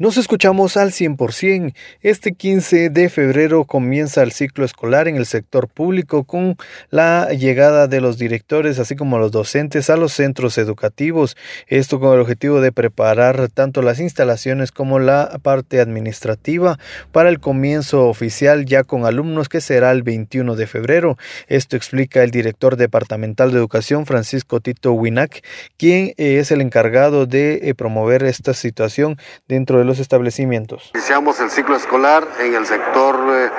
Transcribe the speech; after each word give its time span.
Nos 0.00 0.16
escuchamos 0.16 0.76
al 0.76 0.92
100%. 0.92 1.74
Este 2.02 2.32
15 2.32 2.88
de 2.88 3.08
febrero 3.08 3.64
comienza 3.64 4.22
el 4.22 4.30
ciclo 4.30 4.64
escolar 4.64 5.08
en 5.08 5.16
el 5.16 5.26
sector 5.26 5.66
público 5.66 6.22
con 6.22 6.56
la 6.90 7.30
llegada 7.30 7.88
de 7.88 8.00
los 8.00 8.16
directores 8.16 8.78
así 8.78 8.94
como 8.94 9.18
los 9.18 9.32
docentes 9.32 9.90
a 9.90 9.96
los 9.96 10.12
centros 10.12 10.56
educativos. 10.56 11.36
Esto 11.66 11.98
con 11.98 12.14
el 12.14 12.20
objetivo 12.20 12.60
de 12.60 12.70
preparar 12.70 13.48
tanto 13.48 13.82
las 13.82 13.98
instalaciones 13.98 14.70
como 14.70 15.00
la 15.00 15.40
parte 15.42 15.80
administrativa 15.80 16.78
para 17.10 17.28
el 17.28 17.40
comienzo 17.40 18.06
oficial 18.06 18.66
ya 18.66 18.84
con 18.84 19.04
alumnos 19.04 19.48
que 19.48 19.60
será 19.60 19.90
el 19.90 20.04
21 20.04 20.54
de 20.54 20.68
febrero. 20.68 21.18
Esto 21.48 21.74
explica 21.74 22.22
el 22.22 22.30
director 22.30 22.76
departamental 22.76 23.50
de 23.50 23.58
educación 23.58 24.06
Francisco 24.06 24.60
Tito 24.60 24.92
Winac, 24.92 25.42
quien 25.76 26.14
es 26.18 26.52
el 26.52 26.60
encargado 26.60 27.26
de 27.26 27.62
eh, 27.64 27.74
promover 27.74 28.22
esta 28.22 28.54
situación 28.54 29.18
dentro 29.48 29.80
de 29.80 29.87
los 29.88 29.98
establecimientos. 29.98 30.90
Iniciamos 30.94 31.40
el 31.40 31.50
ciclo 31.50 31.76
escolar 31.76 32.26
en 32.38 32.54
el 32.54 32.66
sector 32.66 33.16
eh, 33.30 33.50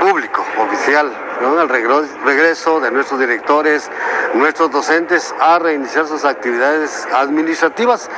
público, 0.00 0.44
oficial, 0.58 1.12
¿no? 1.42 1.60
el 1.60 1.68
regreso 1.68 2.80
de 2.80 2.90
nuestros 2.90 3.20
directores, 3.20 3.90
nuestros 4.34 4.70
docentes 4.70 5.34
a 5.40 5.58
reiniciar 5.58 6.06
sus 6.06 6.24
actividades 6.24 7.06
administrativas 7.14 8.08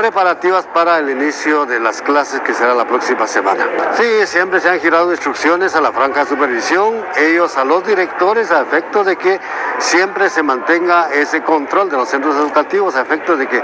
preparativas 0.00 0.64
para 0.64 0.98
el 0.98 1.10
inicio 1.10 1.66
de 1.66 1.78
las 1.78 2.00
clases 2.00 2.40
que 2.40 2.54
será 2.54 2.72
la 2.72 2.86
próxima 2.86 3.26
semana. 3.26 3.66
Sí, 3.98 4.04
siempre 4.24 4.58
se 4.58 4.70
han 4.70 4.80
girado 4.80 5.10
instrucciones 5.10 5.76
a 5.76 5.82
la 5.82 5.92
franca 5.92 6.24
supervisión, 6.24 7.04
ellos 7.18 7.54
a 7.58 7.66
los 7.66 7.86
directores 7.86 8.50
a 8.50 8.62
efecto 8.62 9.04
de 9.04 9.16
que 9.16 9.38
siempre 9.76 10.30
se 10.30 10.42
mantenga 10.42 11.12
ese 11.12 11.42
control 11.42 11.90
de 11.90 11.98
los 11.98 12.08
centros 12.08 12.34
educativos, 12.36 12.96
a 12.96 13.02
efecto 13.02 13.36
de 13.36 13.46
que 13.46 13.62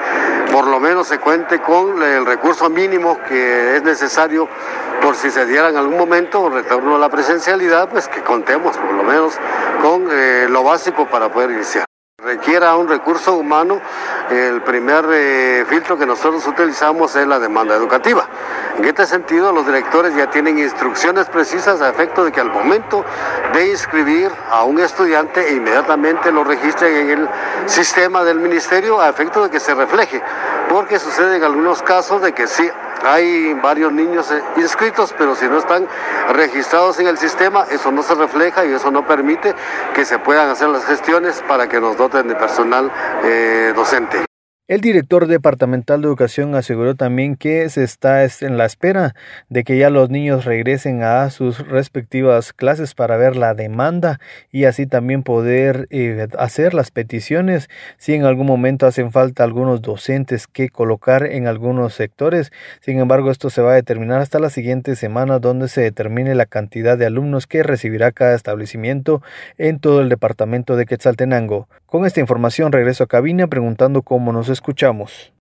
por 0.53 0.67
lo 0.67 0.79
menos 0.79 1.09
se 1.09 1.19
cuente 1.21 1.59
con 1.61 2.03
el 2.03 2.27
recurso 2.27 2.69
mínimo 2.69 3.19
que 3.27 3.77
es 3.77 3.83
necesario 3.83 4.47
por 5.01 5.17
si 5.17 5.31
se 5.31 5.47
diera 5.47 5.71
en 5.71 5.79
algún 5.79 5.97
momento 5.97 6.41
un 6.41 6.53
retorno 6.53 6.97
a 6.97 6.99
la 6.99 7.09
presencialidad, 7.09 7.89
pues 7.89 8.09
que 8.09 8.21
contemos 8.21 8.77
por 8.77 8.93
lo 8.93 9.05
menos 9.05 9.39
con 9.81 10.07
eh, 10.13 10.49
lo 10.51 10.63
básico 10.63 11.07
para 11.07 11.33
poder 11.33 11.53
iniciar 11.53 11.86
requiera 12.27 12.75
un 12.77 12.89
recurso 12.89 13.37
humano, 13.37 13.79
el 14.31 14.63
primer 14.63 15.05
eh, 15.13 15.67
filtro 15.69 15.99
que 15.99 16.07
nosotros 16.07 16.47
utilizamos 16.47 17.15
es 17.15 17.27
la 17.27 17.39
demanda 17.39 17.75
educativa. 17.75 18.27
En 18.79 18.85
este 18.87 19.05
sentido, 19.05 19.53
los 19.53 19.67
directores 19.67 20.17
ya 20.17 20.31
tienen 20.31 20.59
instrucciones 20.59 21.27
precisas 21.27 21.81
a 21.83 21.91
efecto 21.91 22.25
de 22.25 22.33
que 22.33 22.41
al 22.41 22.51
momento 22.51 23.05
de 23.53 23.69
inscribir 23.69 24.31
a 24.51 24.65
un 24.65 24.81
estudiante, 24.81 25.53
inmediatamente 25.53 26.33
lo 26.33 26.43
registren 26.43 26.95
en 26.97 27.11
el 27.11 27.29
sistema 27.67 28.25
del 28.25 28.41
ministerio 28.41 28.99
a 29.01 29.11
efecto 29.11 29.45
de 29.45 29.51
que 29.51 29.61
se 29.61 29.75
refleje, 29.75 30.23
porque 30.71 30.99
sucede 30.99 31.37
en 31.37 31.45
algunos 31.45 31.83
casos 31.83 32.23
de 32.23 32.33
que 32.33 32.47
sí 32.47 32.69
hay 33.05 33.55
varios 33.55 33.93
niños 33.93 34.31
eh, 34.31 34.43
inscritos, 34.57 35.15
pero 35.17 35.35
si 35.35 35.47
no 35.47 35.59
están 35.59 35.87
registrados 36.33 36.99
en 36.99 37.07
el 37.07 37.19
sistema, 37.19 37.67
eso 37.71 37.91
no 37.93 38.03
se 38.03 38.15
refleja 38.15 38.65
y 38.65 38.73
eso 38.73 38.91
no 38.91 39.07
permite 39.07 39.55
que 39.95 40.05
se 40.05 40.19
puedan 40.19 40.51
hacer 40.51 40.69
las 40.69 40.85
gestiones 40.85 41.43
para 41.47 41.69
que 41.69 41.81
nos 41.81 41.97
doten 41.97 42.29
de 42.29 42.35
personal 42.35 42.91
eh, 43.25 43.73
docente. 43.75 44.26
El 44.69 44.81
director 44.81 45.29
departamental 45.29 46.03
de 46.03 46.09
educación 46.09 46.57
aseguró 46.57 46.97
también 46.97 47.37
que 47.37 47.69
se 47.69 47.85
está 47.85 48.25
en 48.25 48.59
la 48.59 48.65
espera 48.65 49.15
de 49.49 49.63
que 49.63 49.79
ya 49.79 49.91
los 49.91 50.11
niños 50.11 50.45
regresen 50.45 51.05
a 51.05 51.31
sus 51.31 51.65
respectivas 51.69 52.53
clases 52.53 52.93
para 52.93 53.17
ver 53.17 53.37
la 53.37 53.55
demanda 53.55 54.19
y 54.51 54.65
así 54.65 54.89
también 54.89 55.23
poder 55.23 55.87
eh, 55.91 56.27
hacer 56.37 56.75
las 56.75 56.91
peticiones 56.91 57.71
si 57.97 58.15
en 58.15 58.25
algún 58.25 58.49
momento 58.49 58.89
hacen 58.89 59.13
falta 59.13 59.45
algunos 59.45 59.83
docentes 59.83 60.49
que 60.49 60.69
colocar 60.69 61.27
en 61.27 61.47
algunos 61.47 61.95
sectores. 61.95 62.51
Sin 62.81 62.99
embargo, 62.99 63.31
esto 63.31 63.51
se 63.51 63.63
va 63.63 63.71
a 63.71 63.77
determinar 63.77 64.21
hasta 64.21 64.41
la 64.41 64.51
siguiente 64.51 64.97
semana 64.97 65.39
donde 65.39 65.69
se 65.69 65.83
determine 65.83 66.35
la 66.35 66.47
cantidad 66.47 66.99
de 66.99 67.07
alumnos 67.07 67.47
que 67.47 67.63
recibirá 67.63 68.11
cada 68.11 68.35
establecimiento 68.35 69.23
en 69.59 69.79
todo 69.79 70.01
el 70.01 70.09
departamento 70.09 70.75
de 70.75 70.87
Quetzaltenango. 70.87 71.69
Con 71.87 72.05
esta 72.05 72.19
información 72.19 72.73
regreso 72.73 73.05
a 73.05 73.07
cabina 73.07 73.47
preguntando 73.47 74.03
cómo 74.03 74.33
nos 74.33 74.56
escuchamos. 74.57 75.31